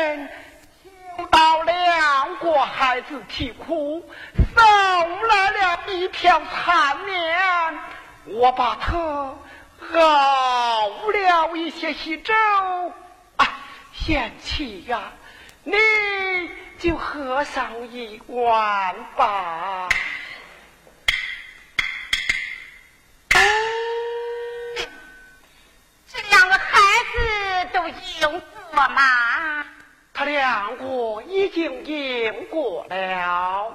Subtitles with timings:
[0.00, 0.28] 儿身，
[1.16, 4.02] 想到两个孩子啼哭，
[4.54, 7.80] 送来了一瓢残面，
[8.24, 12.34] 我把它熬了一些稀粥。
[13.36, 13.46] 啊，
[13.92, 15.12] 贤妻呀，
[15.64, 15.76] 你
[16.78, 19.88] 就喝上一碗吧。
[26.12, 26.80] 这两个孩
[27.12, 29.29] 子都应过吗？
[30.20, 33.74] 他两个已经应过了。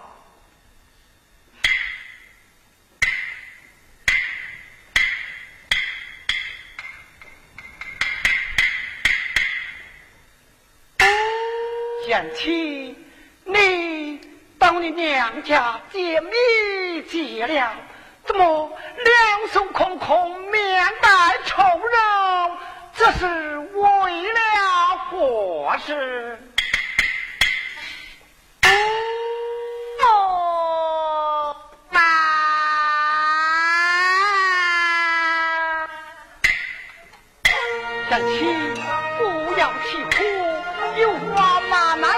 [12.05, 12.95] 贤妻，
[13.45, 14.21] 你
[14.59, 16.29] 到你娘家借米
[17.09, 17.75] 借粮，
[18.23, 18.71] 怎么
[19.03, 21.09] 两手空空，面带
[21.43, 22.57] 愁容？
[22.97, 23.25] 这是
[23.57, 23.83] 为
[24.31, 24.39] 了
[25.09, 26.39] 国事？
[29.99, 30.03] 不
[31.91, 31.99] 妈，
[38.09, 38.35] 贤妻，
[39.17, 39.23] 不
[39.59, 40.23] 要啼哭，
[40.99, 41.03] 有
[41.35, 42.09] 话慢慢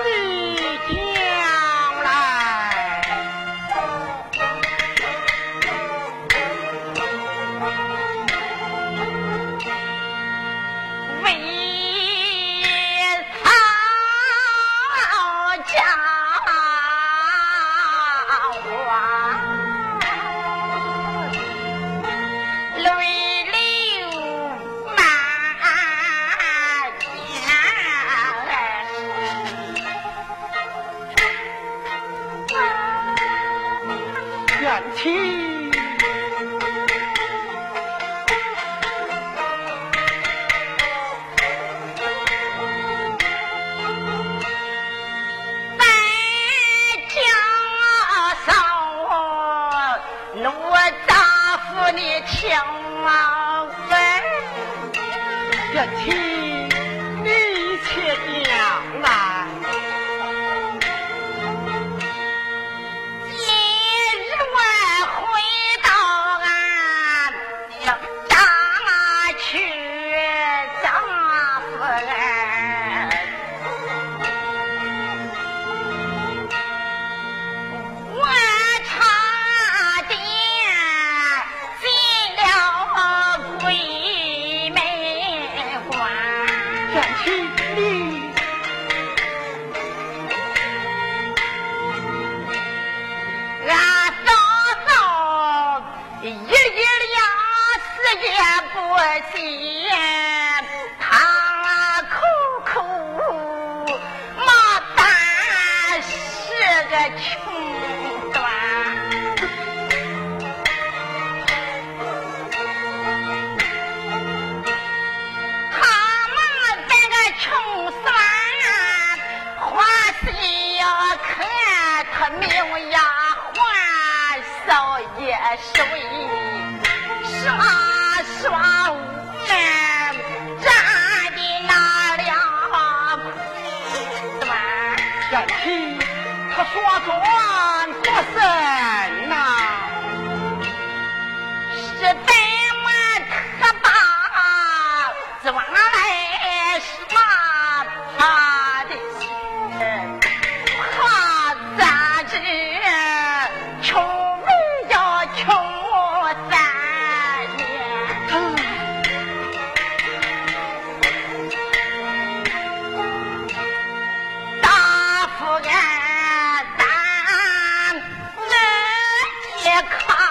[169.80, 170.27] 我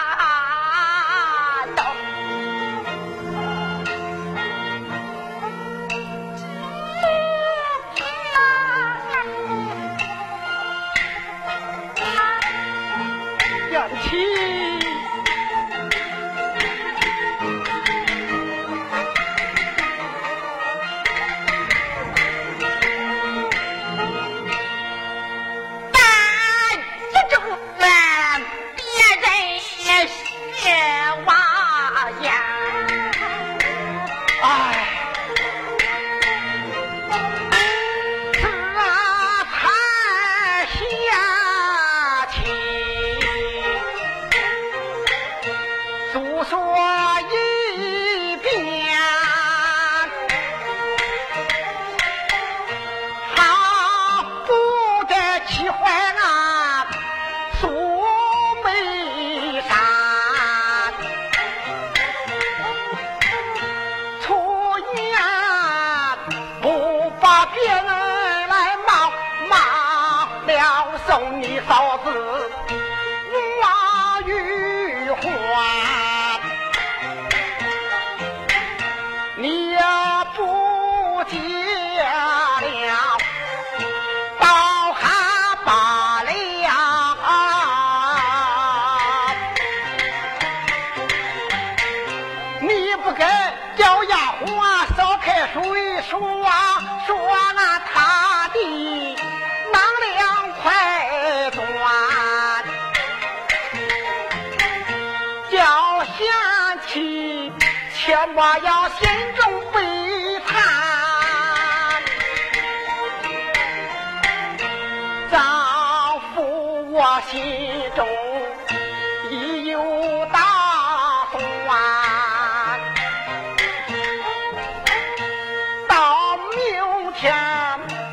[125.89, 127.35] 到明天，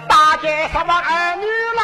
[0.07, 1.84] 大姐送我儿女来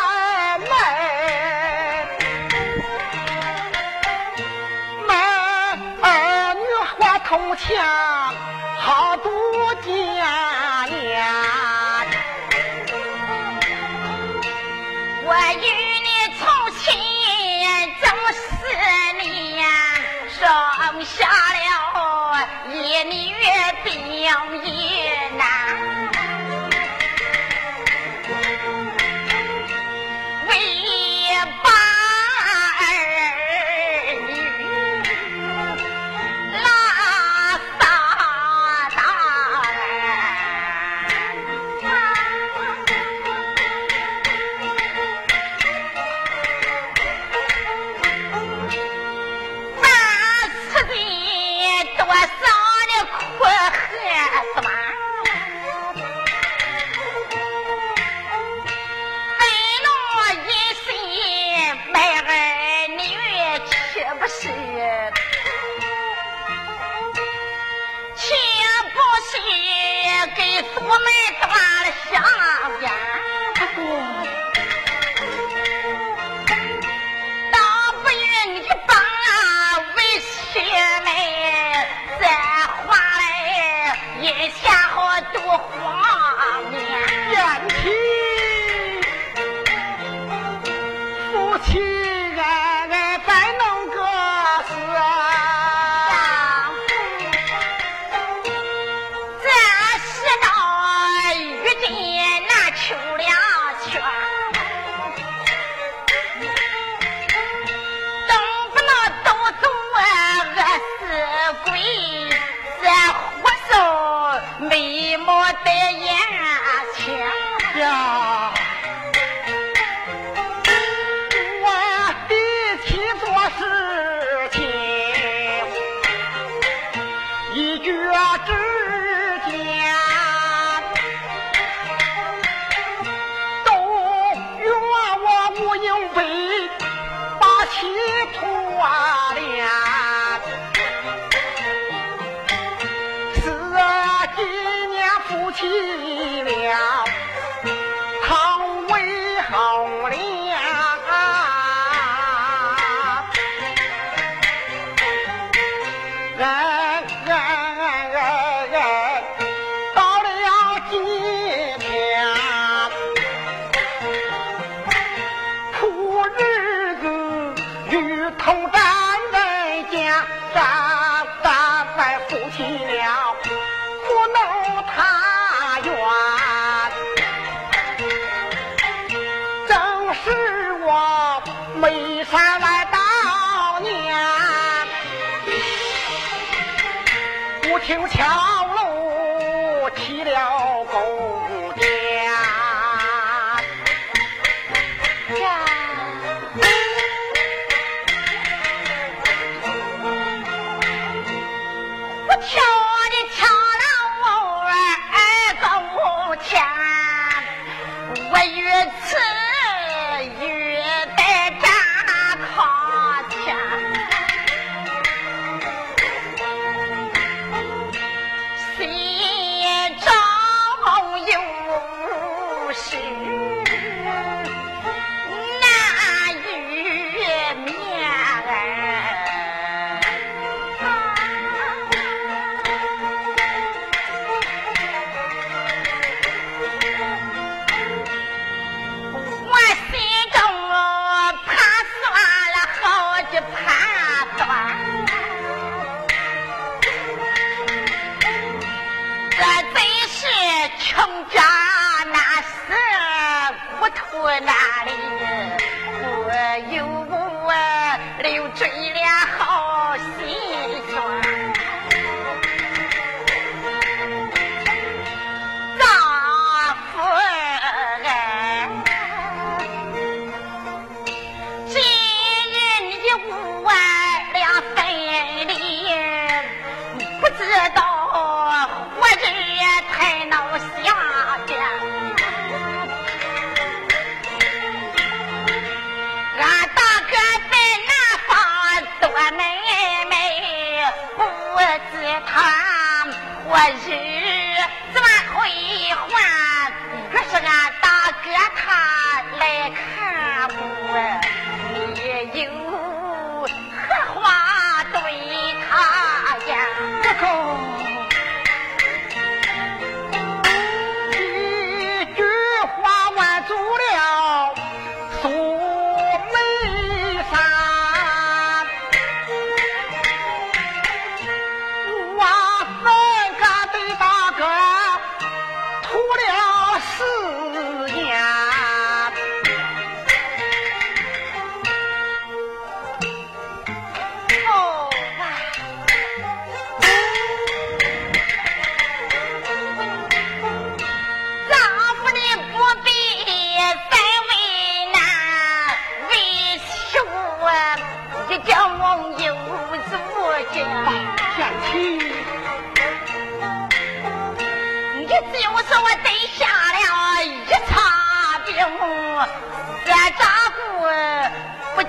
[23.83, 23.93] 表
[24.63, 24.78] 演。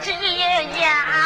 [0.03, 1.20] 是呀爷爷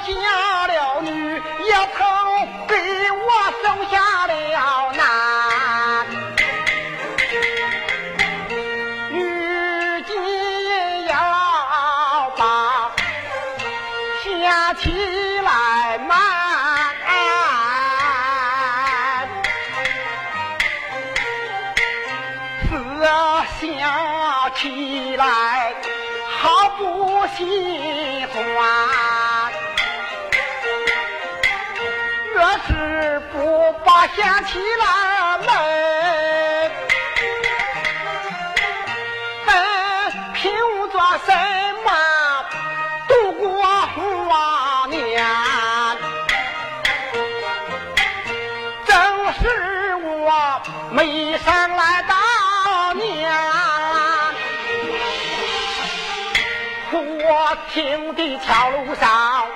[0.00, 2.09] 嫁了女也跑
[34.08, 35.48] 想起了门，
[39.46, 39.48] 本
[40.34, 40.52] 凭
[40.90, 40.94] 着
[41.26, 41.28] 什
[41.84, 41.88] 么
[43.06, 45.24] 度过华年？
[48.86, 48.92] 正
[49.34, 53.30] 是我没上来当年，
[56.92, 59.46] 我听的桥路上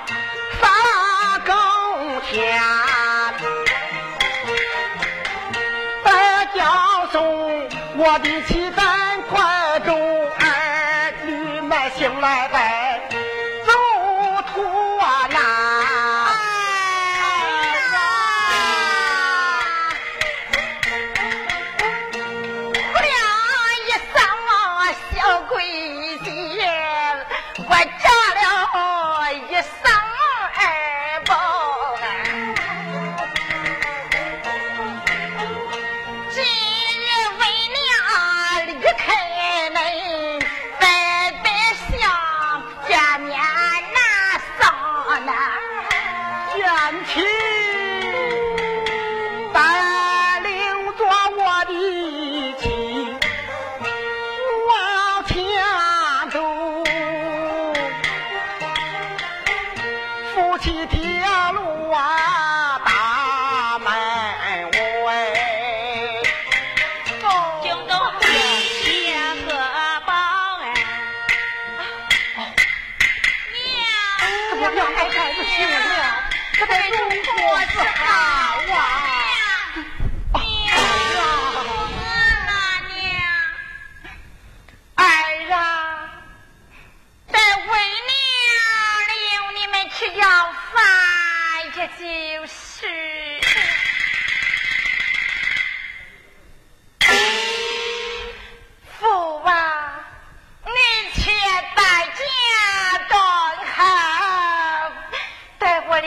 [8.07, 12.74] 我的妻咱快中儿女们醒来吧，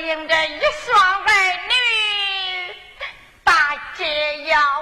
[0.00, 1.32] 迎着一双儿
[1.68, 2.74] 女
[3.42, 4.77] 把解药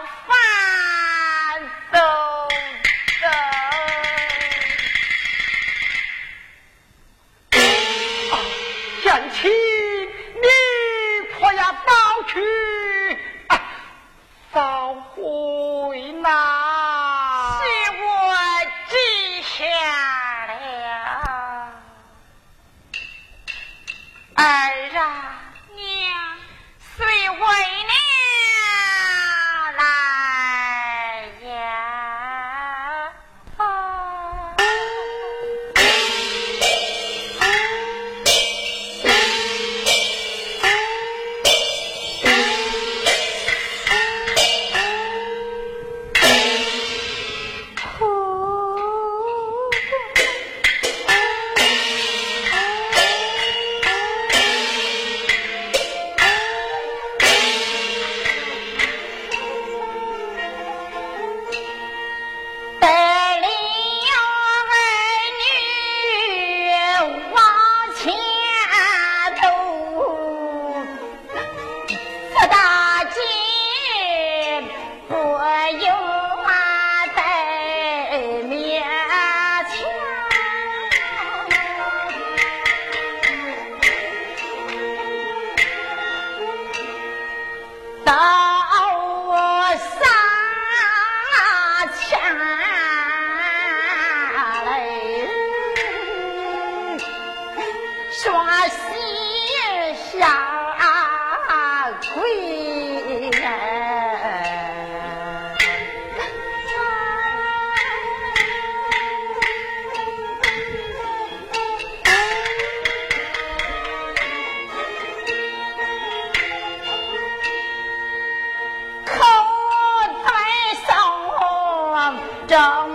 [122.57, 122.86] 家。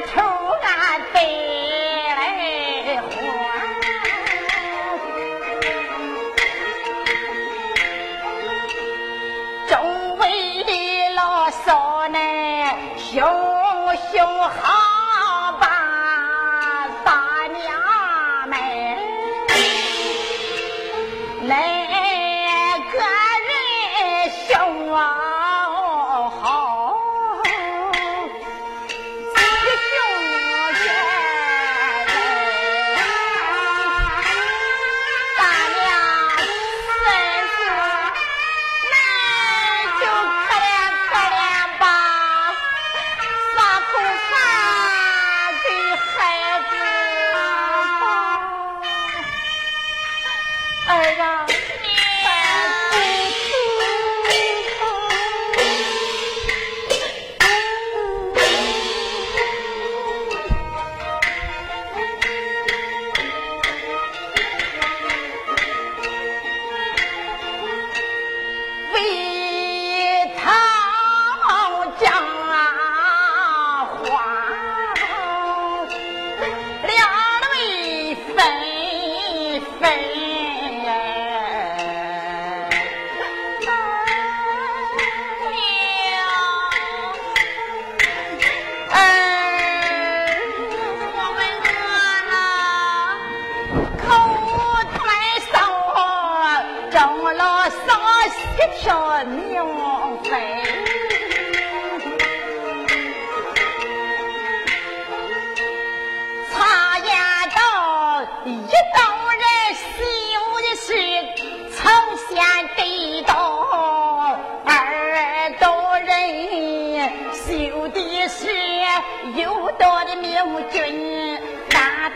[0.00, 0.33] 头。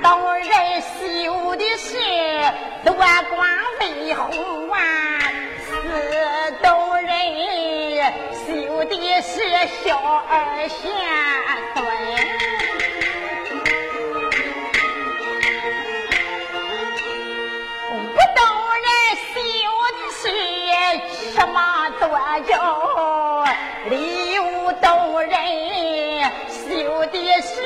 [0.03, 0.47] 道人
[0.81, 1.97] 修的是
[2.85, 3.03] 多光
[3.81, 4.79] 威红啊，
[5.67, 5.71] 四
[6.63, 7.11] 道人
[8.47, 8.47] 修
[8.85, 9.43] 的是
[9.85, 10.79] 小儿贤
[11.75, 11.77] 孙。
[18.13, 18.41] 不道
[18.85, 18.87] 人
[19.35, 19.37] 修
[19.97, 20.23] 的是
[21.33, 21.57] 什么？
[21.99, 22.03] 多
[22.47, 22.57] 叫，
[23.91, 25.35] 理无道人
[26.49, 27.57] 修的是。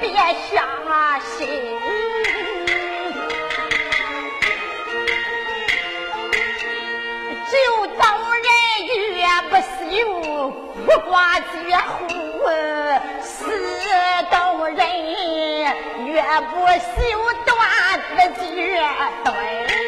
[0.00, 0.66] 别伤
[1.20, 1.46] 心
[7.50, 8.02] 就等
[8.42, 8.46] 人
[9.14, 12.02] 越不休苦瓜越胡
[13.22, 13.46] 是死
[14.30, 14.34] 等
[14.74, 14.80] 人
[16.06, 16.96] 越不休
[17.44, 17.54] 断
[18.34, 18.80] 子绝
[19.24, 19.83] 孙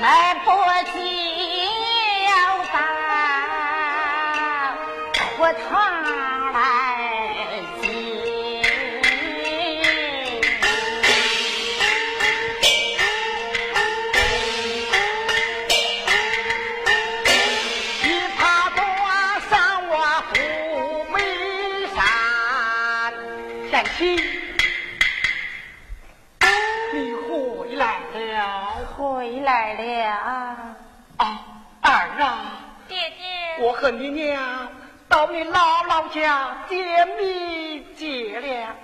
[0.00, 0.50] 来不
[0.92, 0.98] 及
[2.28, 2.30] 了
[2.72, 2.74] 咱
[5.12, 5.20] 出
[5.68, 6.58] 趟来
[33.80, 34.72] 和你娘
[35.08, 38.74] 到你姥姥家借米借粮，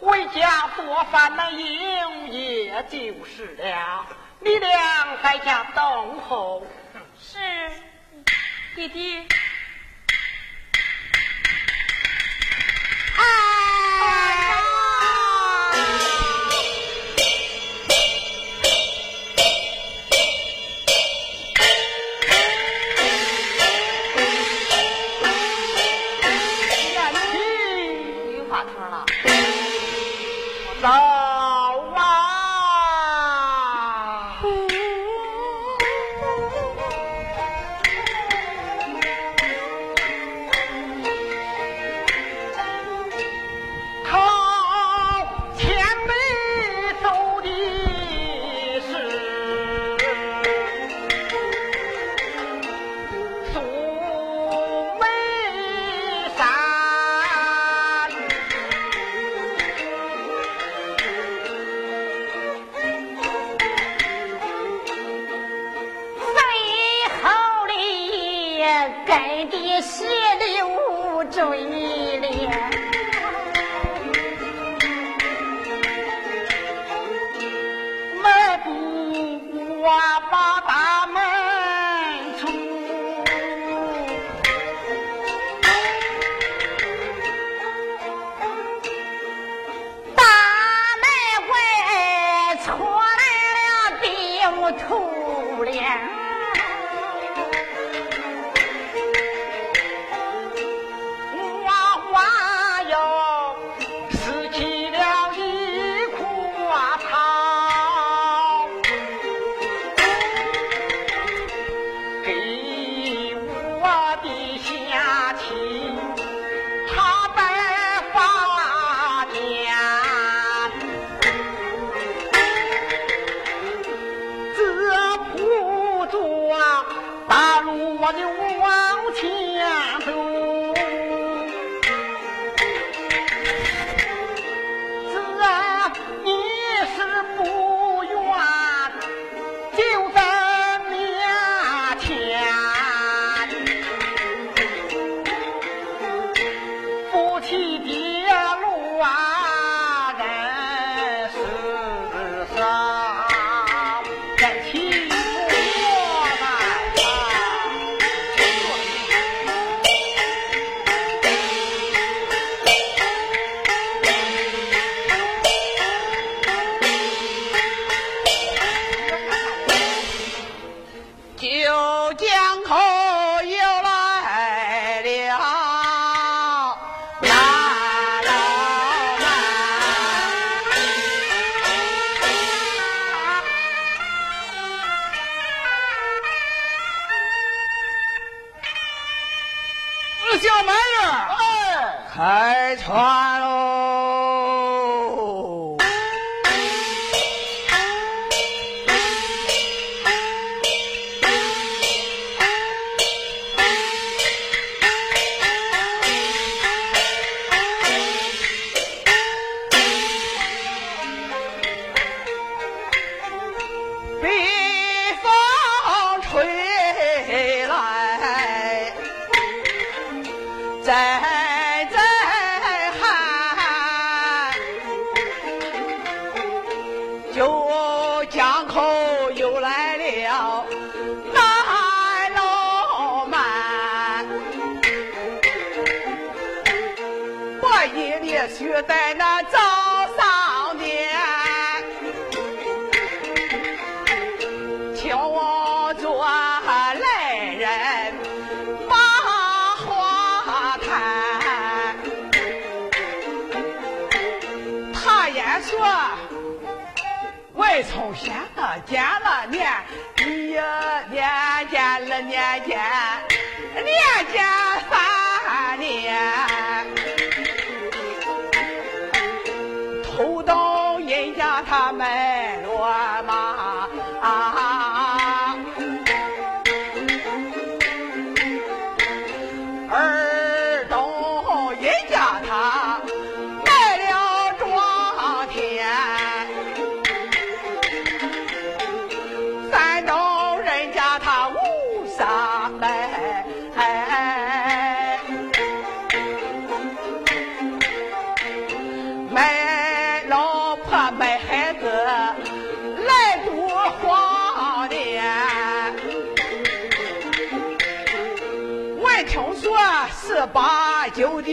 [0.00, 4.04] 回家做饭来营，也就是了。
[4.40, 6.66] 你俩在家等候。
[7.16, 7.38] 是，
[8.74, 9.24] 弟弟。
[13.16, 14.39] 哎。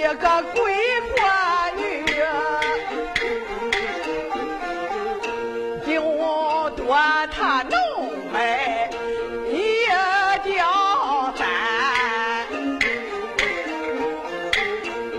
[0.10, 1.10] 这个贵妇
[1.76, 1.84] 女，
[5.84, 6.00] 顶
[6.78, 6.96] 多
[7.30, 7.78] 她浓
[8.32, 8.90] 眉
[9.52, 9.86] 一
[10.46, 11.46] 吊三，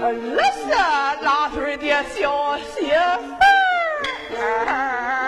[0.01, 0.05] 二
[0.55, 0.59] 十
[1.22, 5.28] 拉岁的小媳妇儿，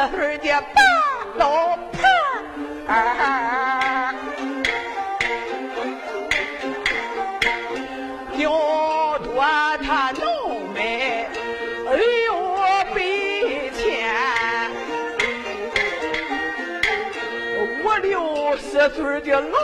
[0.00, 0.80] 四十岁的大
[1.36, 2.00] 老婆
[2.88, 4.14] 儿，
[8.38, 9.44] 要多
[9.84, 11.28] 他浓眉，
[11.86, 11.90] 哎
[12.24, 12.28] 呦
[12.94, 12.96] 白
[13.76, 13.78] 钱，
[17.58, 17.60] 五
[18.00, 19.58] 六十岁的老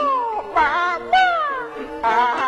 [0.53, 2.46] 妈妈。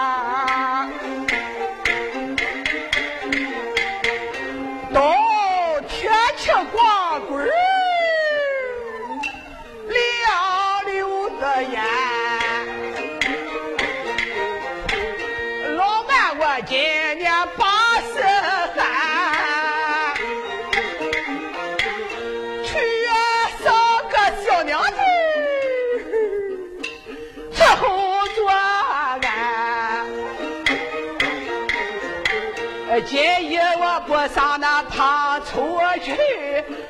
[34.34, 36.14] 上那趟出去。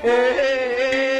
[0.03, 1.18] 哎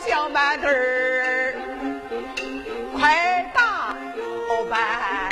[0.00, 1.54] 小板凳儿，
[2.96, 3.94] 快打
[4.68, 5.30] 板，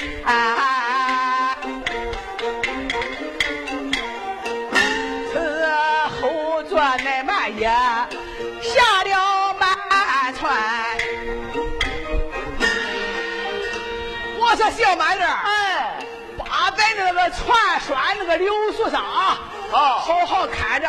[5.33, 5.35] 伺
[6.09, 6.71] 候着
[7.05, 7.69] 那满夜
[8.63, 9.69] 下了满
[10.35, 10.41] 船。
[14.39, 15.99] 我说小板凳哎，
[16.39, 17.41] 把咱那个船
[17.81, 19.39] 拴那个柳树上啊，
[19.73, 20.89] 啊好好看着。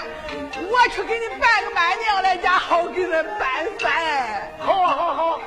[0.55, 4.51] 我去给你办个满娘来家，好给人办饭。
[4.59, 5.39] 好，好好。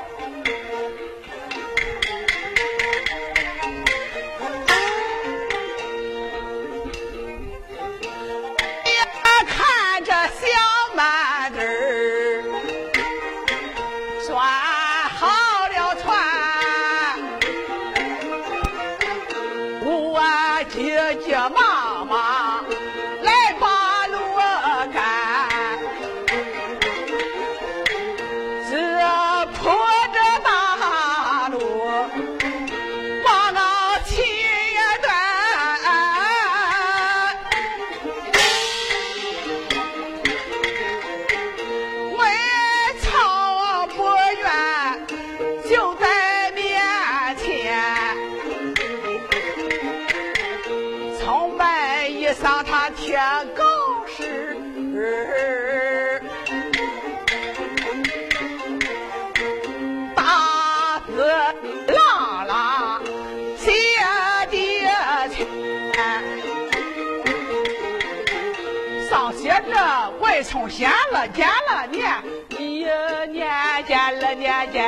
[74.56, 74.82] 三年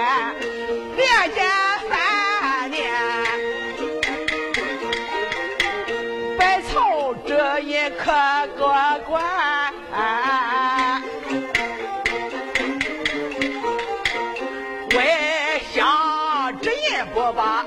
[0.96, 1.46] 两年
[1.90, 2.80] 三年
[6.38, 8.10] 白凑这一颗
[8.56, 8.64] 个
[9.06, 9.22] 官
[14.96, 15.86] 为乡
[16.62, 17.66] 这也不把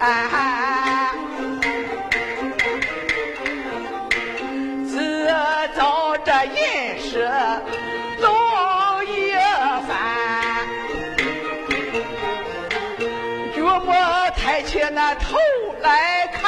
[0.00, 1.10] 哎
[4.86, 5.26] 自
[5.76, 7.28] 找这阴湿
[8.20, 9.32] 劳一
[9.86, 9.90] 番，
[13.54, 13.92] 绝不
[14.36, 15.36] 抬起那头
[15.82, 16.40] 来看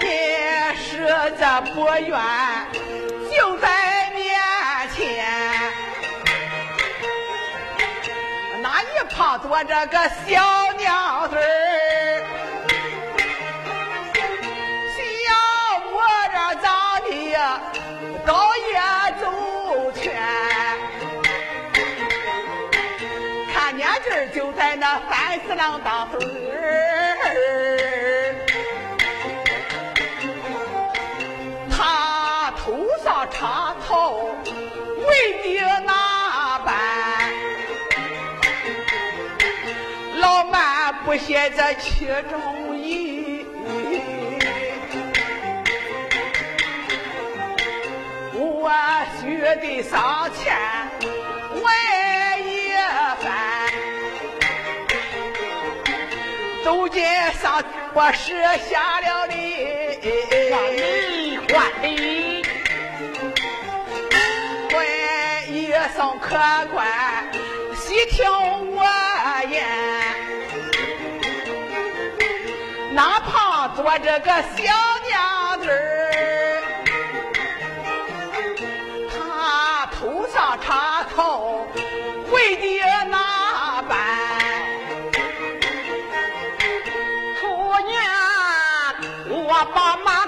[0.00, 2.12] 也是咱不愿
[9.48, 11.40] 我这个小娘子儿，
[14.96, 14.98] 小
[15.84, 15.94] 模
[16.34, 16.66] 样长
[17.04, 17.08] 得
[18.26, 18.74] 倒也
[19.20, 19.24] 周
[19.92, 20.02] 全。
[23.72, 26.45] 年纪就在那三十郎当岁
[41.26, 43.44] 满不嫌这其中意，
[48.34, 48.70] 我
[49.20, 50.56] 许的上前
[51.54, 51.64] 问
[52.46, 52.70] 一
[53.22, 53.26] 番。
[56.64, 57.04] 走进
[57.40, 57.62] 上，
[57.92, 58.32] 我设
[58.68, 59.34] 下了礼，
[60.50, 61.52] 让你还
[61.82, 62.44] 礼。
[64.72, 64.76] 问
[65.52, 66.36] 一声客
[66.72, 66.86] 官，
[67.74, 68.24] 细听
[68.76, 68.84] 我
[69.48, 70.05] 言。
[72.96, 74.62] 哪怕坐着个小
[75.06, 76.62] 娘子儿，
[79.12, 81.66] 她头上插草，
[82.30, 83.94] 为的那般？
[89.28, 90.25] 我把妈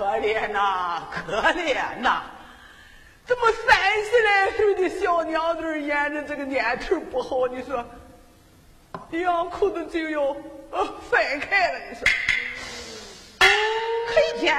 [0.00, 2.22] 可怜呐，可怜呐！
[3.26, 7.46] 怎么三十来岁的小娘子眼着这个年头不好？
[7.46, 7.84] 你说，
[9.10, 10.34] 两口子就要
[11.10, 11.78] 分开了。
[11.90, 12.02] 你说，
[14.08, 14.56] 可一天，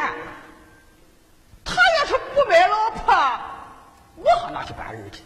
[1.66, 3.12] 他要是不买老婆，
[4.18, 5.24] 我好拿去办人去。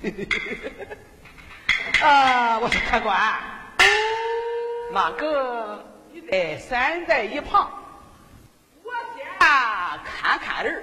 [2.04, 3.34] 啊，我说客官，
[4.92, 7.68] 那个，你得三在一旁。
[10.04, 10.82] 看看人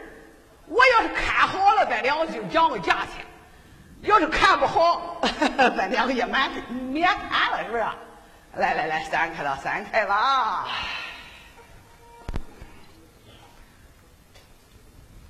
[0.68, 3.24] 我要是看好了，咱两个就讲个价钱；
[4.01, 5.22] 要是看不好，
[5.57, 7.84] 咱两个也免免谈了，是不是？
[8.53, 10.65] 来来来，散开了，散开了。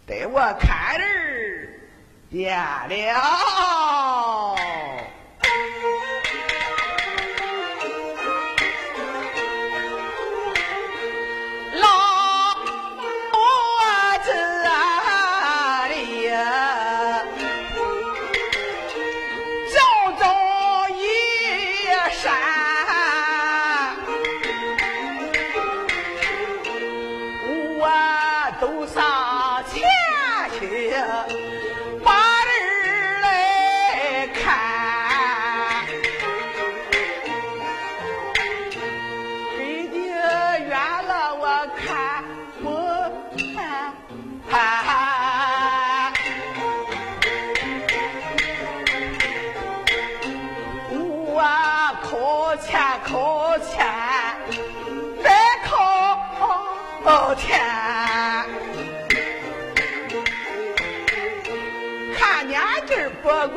[0.08, 1.80] 待我看人
[2.30, 4.56] 点了。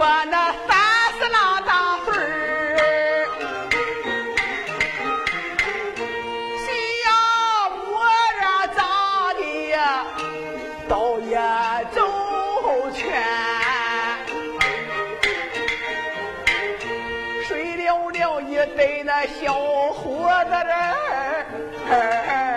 [0.00, 0.78] 我那三
[1.18, 3.28] 十郎当岁儿，
[6.56, 6.66] 谁
[7.04, 7.06] 呀
[7.86, 7.92] 我
[8.40, 8.42] 这
[8.74, 8.80] 长
[9.36, 9.76] 的呀，
[10.88, 11.36] 倒也
[11.94, 12.00] 周
[12.94, 13.12] 全，
[17.46, 22.49] 水溜溜一对那小伙子儿。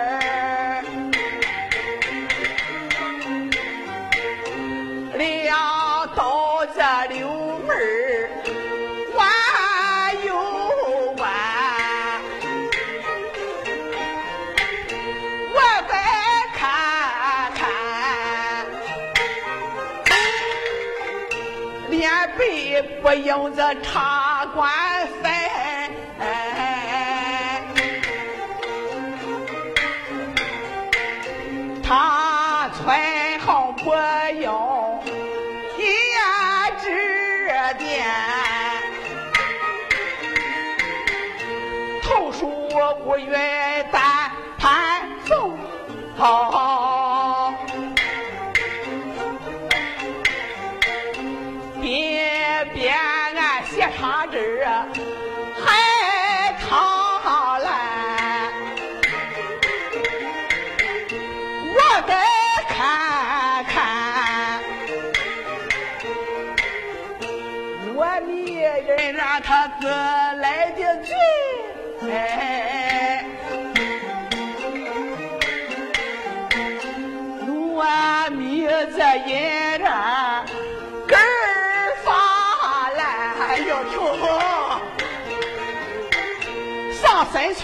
[23.22, 24.70] 用这茶馆
[25.22, 25.32] 粉。
[31.86, 33.90] 他穿好不
[34.40, 35.02] 用
[35.76, 35.82] 胭
[36.80, 36.88] 脂
[37.78, 38.06] 点，
[42.02, 43.30] 头梳乌云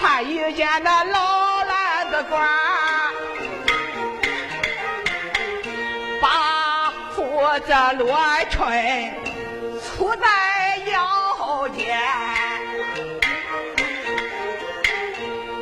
[0.00, 2.30] 上身穿一件那老蓝的褂，
[6.22, 8.18] 把裤子罗
[8.50, 8.58] 裙
[9.80, 10.26] 粗在
[10.90, 11.68] 腰。
[11.76, 12.00] 间，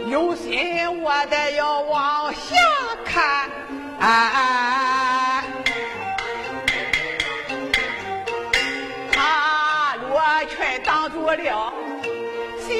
[0.07, 2.57] 有心我得要往下
[3.05, 3.51] 看，
[9.11, 11.73] 他罗裙挡住了
[12.61, 12.73] 小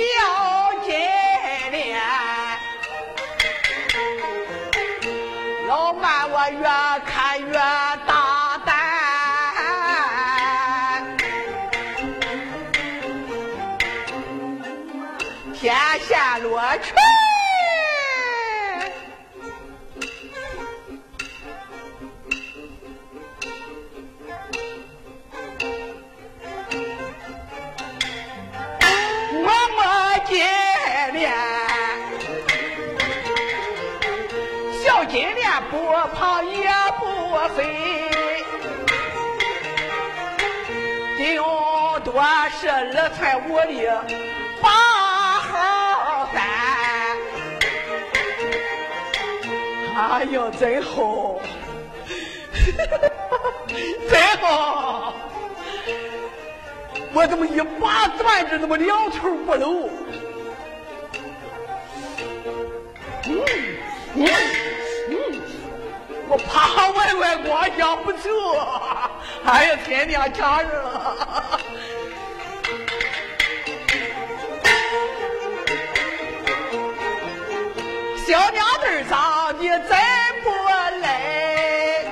[43.19, 43.87] 是二寸五厘
[44.61, 44.69] 八。
[50.01, 51.41] 哎呦，真好，
[54.09, 55.13] 真好！
[57.13, 59.89] 我怎么一把攥着，怎么两头不漏？
[63.27, 63.45] 嗯
[64.15, 64.27] 嗯
[65.09, 65.15] 嗯，
[66.29, 68.29] 我怕外外光想不错，
[69.45, 70.71] 哎呀，天娘家人！
[78.29, 79.89] 小娘子长得真
[80.45, 80.51] 不
[81.01, 82.05] 赖，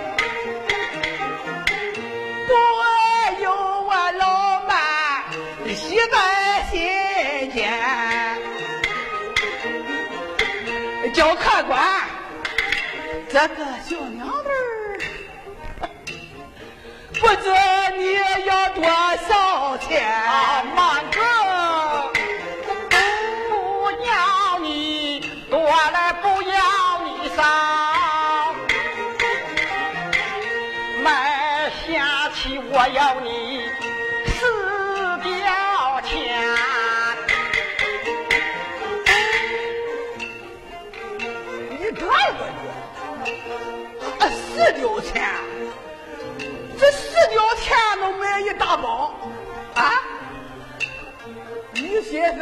[2.46, 2.52] 不
[3.42, 3.52] 由
[3.82, 5.24] 我老伴
[5.76, 6.16] 喜在
[6.70, 6.80] 心
[7.52, 7.60] 间。
[11.12, 11.84] 叫客官，
[13.28, 14.48] 这个小娘子
[17.20, 17.44] 不知
[17.98, 18.14] 你
[18.46, 18.82] 要多
[19.28, 20.02] 少钱？
[20.74, 21.20] 满哥，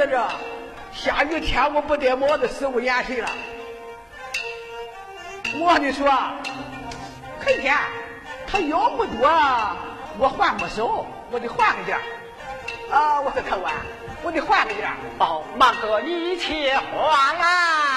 [0.06, 0.28] 这，
[0.92, 3.28] 下雨天我不戴帽子，使我眼神了？
[5.60, 6.08] 我跟你说，
[7.40, 7.76] 可以天，
[8.46, 9.28] 他要不多，
[10.18, 12.02] 我还不少，我得换个点儿
[12.94, 13.20] 啊！
[13.20, 13.72] 我说客官，
[14.22, 17.93] 我得换个点儿哦，马哥，你且还啊。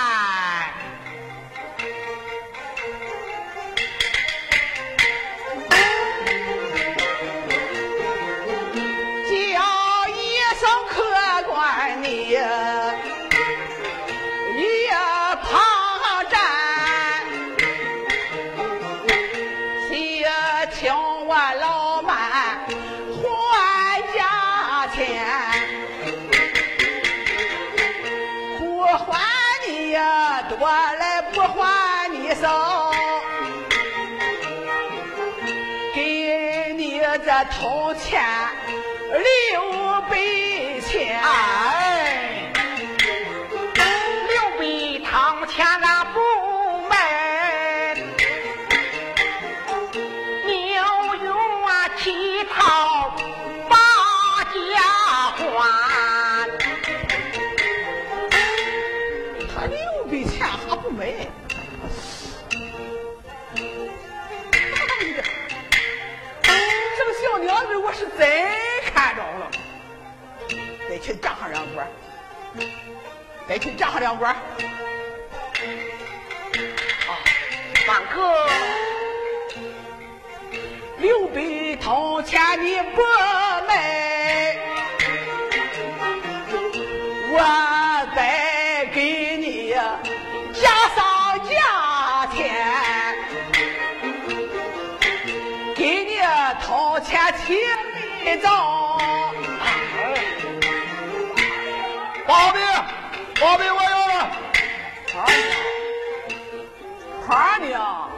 [38.18, 38.26] 铜钱
[39.11, 39.76] 六
[73.48, 74.34] 得去账上两管。
[77.08, 77.10] 啊，
[77.88, 78.48] 满哥，
[81.00, 83.02] 六百铜钱你不
[83.68, 84.58] 买，
[87.30, 87.66] 我
[103.40, 104.30] 宝贝我有了。
[107.28, 108.10] 花娘，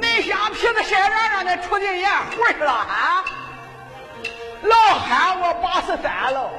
[0.00, 3.24] 恁瞎皮子晒人让恁出进眼活去了啊！
[4.62, 6.50] 老喊我八十三了，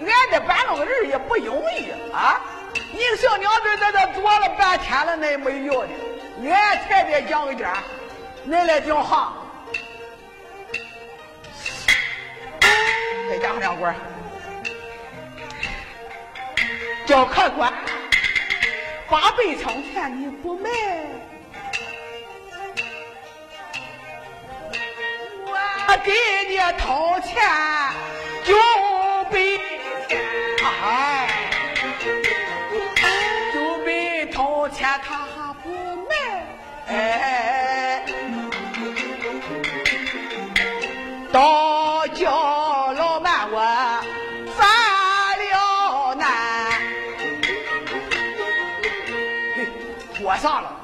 [0.00, 2.40] 俺这搬弄个人也不容易啊！
[2.92, 5.88] 你个小娘子在这坐了半天了，恁也没要的，
[6.48, 7.68] 俺才得讲一点，
[8.48, 9.32] 恁来讲行，
[13.28, 13.94] 再讲两官，
[17.12, 17.70] 叫客官。
[19.10, 20.70] 八百成钱你不买，
[25.88, 26.10] 我给
[26.48, 27.36] 你掏钱
[28.44, 28.54] 九
[29.30, 29.36] 百
[30.08, 30.18] 钱，
[30.82, 31.28] 哎，
[33.52, 35.68] 九百掏钱他还不
[36.08, 36.14] 买，
[36.86, 36.96] 哎，
[50.42, 50.74] 啥了，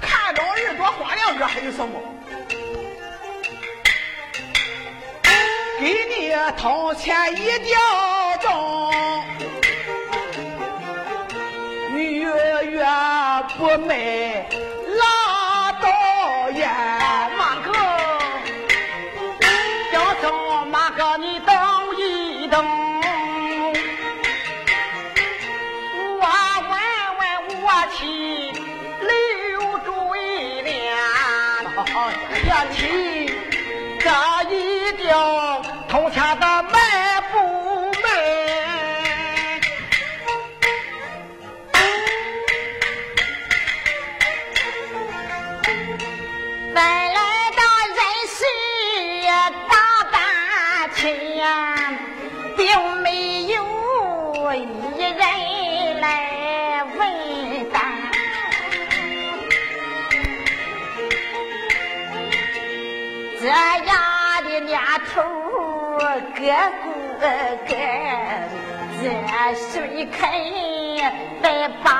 [0.00, 2.00] 看着人多花两个还有什么？
[5.78, 7.78] 给你铜钱一吊
[8.40, 8.90] 钟，
[11.94, 12.82] 你月月
[13.58, 14.48] 不美
[70.04, 71.93] 这谁肯得把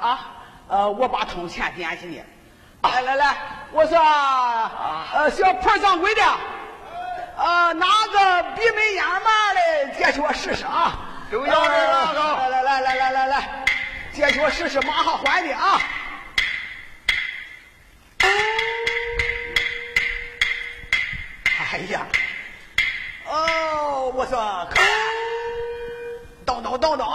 [0.00, 0.30] 啊，
[0.68, 2.22] 呃，我把铜钱点进你，
[2.82, 3.36] 来来来，
[3.72, 6.22] 我说，啊，小盘掌柜的，
[7.36, 10.98] 呃，拿着闭门烟嘛的，借去我试试啊，
[11.30, 13.64] 有要来来来来来来来，
[14.12, 15.80] 借去我试试，马上还你啊。
[21.72, 22.06] 哎呀，
[23.26, 24.36] 哦，我说，
[24.74, 24.82] 咔，
[26.44, 27.11] 当当当当。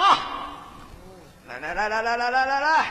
[1.68, 2.86] 来来来来来来来来来，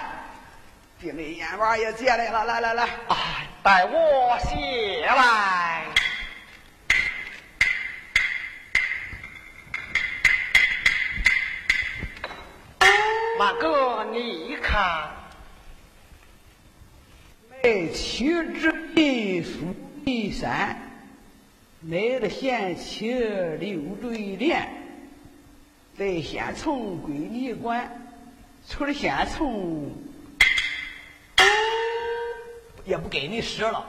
[1.01, 3.17] 闭门烟丸也借来了，来来来，啊，
[3.63, 5.83] 带我谢来。
[13.39, 15.09] 马哥，你看，
[17.63, 18.27] 梅妻
[18.61, 19.75] 之品苏
[20.05, 20.79] 眉山，
[21.81, 24.69] 美的贤妻流对联，
[25.99, 27.96] 在县城归你管，
[28.77, 29.91] 出了县城
[32.85, 33.83] 也不给你使了，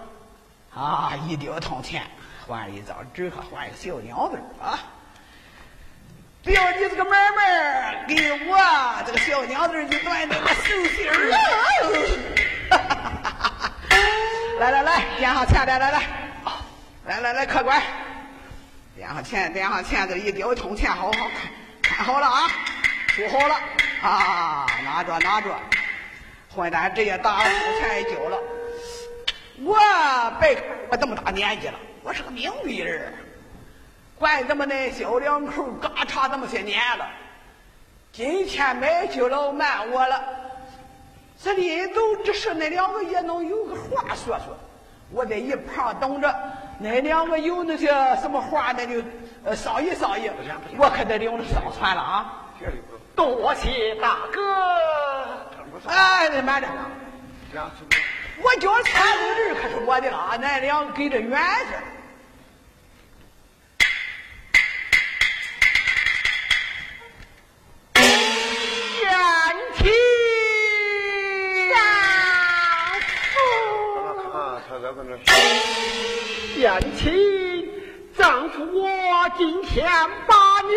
[0.73, 2.03] 啊，一定要掏钱
[2.47, 4.79] 换一张纸和换一个小娘子啊！
[6.41, 8.57] 只要你这个妹妹给我
[9.05, 10.63] 这个小娘子，就断那个手
[10.95, 11.27] 心儿。
[14.61, 16.01] 来来来，点上钱，来来来，
[17.05, 17.83] 来来来，客官，
[18.95, 21.31] 点上钱，点上钱，这一丢铜钱，好好看，
[21.81, 22.49] 看好了啊，
[23.09, 23.59] 数好了。
[24.01, 25.49] 啊，拿着拿着，
[26.53, 28.37] 混蛋这也打了，钱也交了。
[29.63, 29.75] 我
[30.39, 31.73] 别看我这么大年纪了，
[32.03, 33.11] 我是个明贵人。
[34.19, 37.07] 管咱们那小两口嘎差这么些年了，
[38.11, 40.21] 今天买酒老瞒我了。
[41.41, 44.57] 这临走之时，那两个也能有个话说说。
[45.11, 46.33] 我在一旁等着，
[46.79, 47.87] 那两个有那些
[48.21, 49.01] 什么话，那就
[49.43, 50.29] 呃商议商议。
[50.77, 52.46] 我可得领着上船了啊！
[53.17, 54.39] 多谢大哥。
[55.87, 56.71] 哎，你慢点。
[58.39, 61.81] 我叫船头人可是我的了，恁俩跟着远着。
[76.55, 77.09] 贤妻，
[78.15, 79.87] 丈夫我今天
[80.27, 80.73] 把你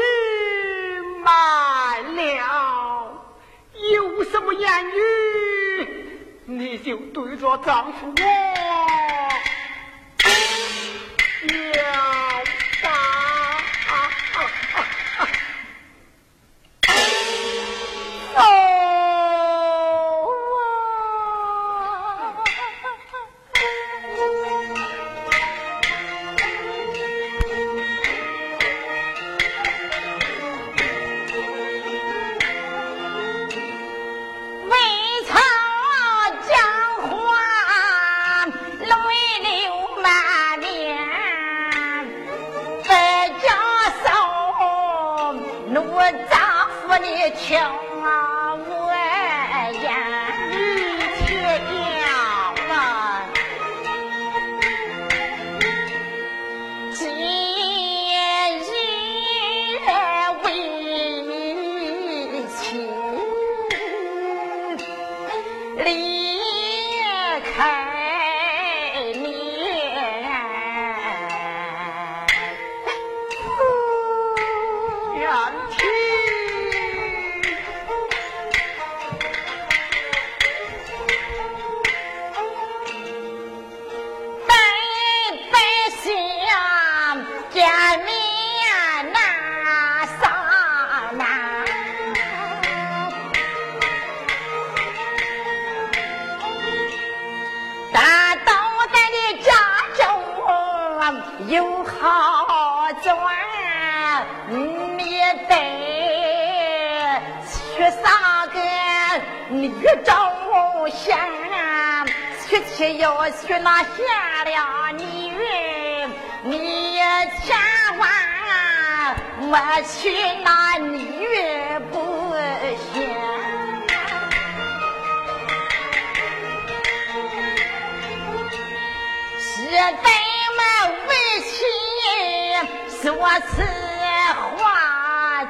[1.23, 3.25] 来了，
[3.93, 4.99] 有什么言语，
[6.47, 8.15] 你就对着丈夫我
[11.47, 11.83] 表
[12.83, 13.20] 达。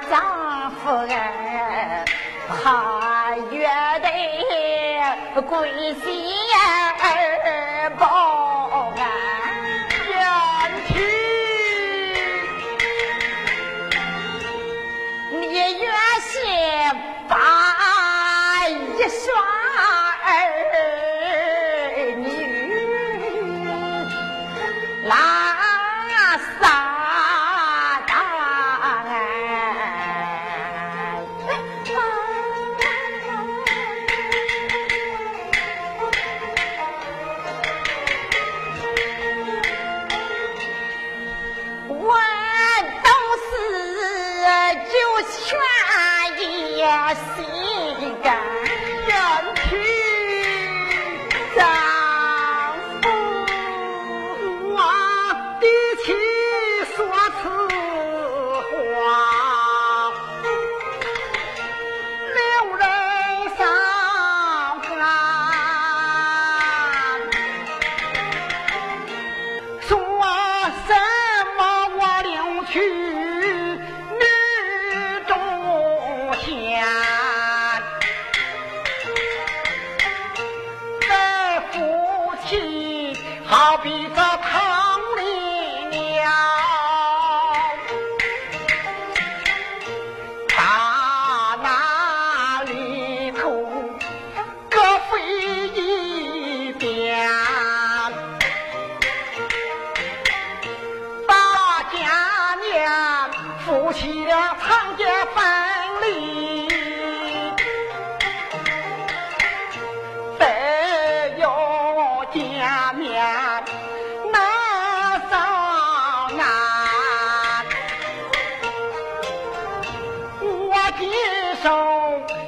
[0.09, 2.05] 丈夫儿
[2.49, 3.69] 怕月
[4.03, 6.05] 得贵，仙
[7.03, 8.30] 儿宝。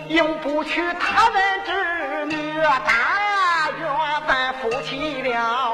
[0.09, 3.87] 又不娶他人之女，但愿
[4.27, 5.72] 咱夫妻俩。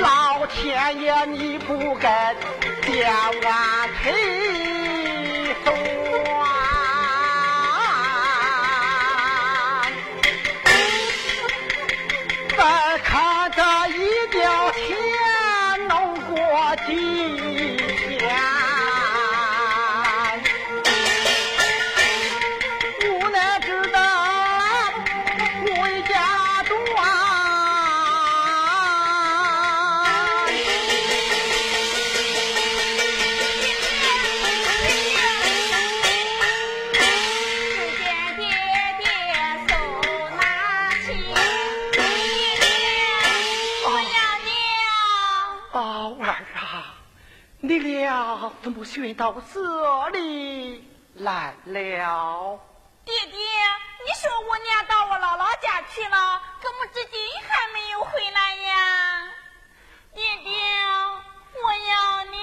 [0.00, 2.34] 老天爷你不该
[2.82, 4.12] 点俺开
[5.64, 5.68] 端，
[12.56, 13.62] 再看这
[13.96, 13.98] 一
[14.30, 14.78] 吊天
[15.88, 16.34] 弄过
[16.86, 17.39] 去。
[48.62, 52.58] 怎么寻到这里来了？
[53.04, 59.28] 爹爹，你说我娘到我姥姥家去了，怎么至今还没有回来呀？
[60.14, 60.52] 爹爹，
[61.62, 62.36] 我要你。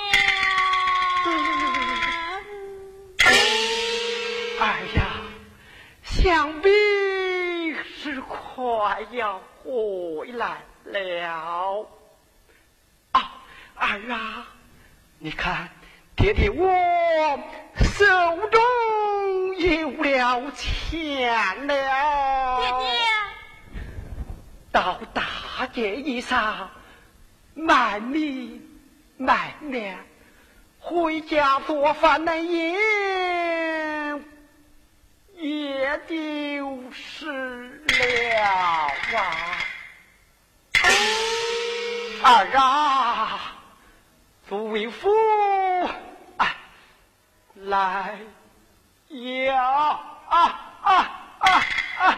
[4.59, 4.99] 哎呀，
[6.03, 6.69] 想必
[7.83, 11.87] 是快要回来了。
[13.13, 13.31] 啊，
[13.75, 14.47] 儿、啊，
[15.17, 15.69] 你看。
[16.18, 17.39] 爹爹我
[17.76, 18.05] 手
[18.49, 22.57] 中有了钱了。
[22.59, 22.89] 爹爹，
[24.72, 26.72] 到大街一上
[27.53, 28.59] 卖米
[29.15, 30.03] 卖面，
[30.80, 32.74] 回家做饭那盐
[35.36, 38.88] 也丢失了啊！
[42.24, 43.55] 儿啊，
[44.49, 45.09] 作为父，
[45.86, 46.07] 哎，
[47.64, 48.20] 来
[49.10, 49.62] 呀
[50.30, 51.66] 啊啊啊
[51.97, 52.18] 啊。